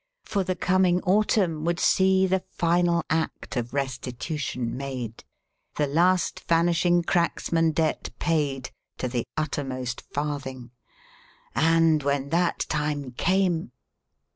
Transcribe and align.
For 0.23 0.43
the 0.43 0.55
coming 0.55 0.99
autumn 1.03 1.63
would 1.63 1.79
see 1.79 2.25
the 2.25 2.43
final 2.49 3.03
act 3.11 3.55
of 3.55 3.71
restitution 3.71 4.75
made, 4.75 5.23
the 5.75 5.85
last 5.85 6.39
Vanishing 6.47 7.03
Cracksman 7.03 7.71
debt 7.71 8.09
paid, 8.17 8.71
to 8.97 9.07
the 9.07 9.25
uttermost 9.37 10.01
farthing; 10.11 10.71
and 11.53 12.01
when 12.01 12.29
that 12.29 12.65
time 12.67 13.11
came.... 13.11 13.73